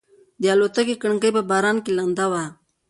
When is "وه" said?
2.31-2.43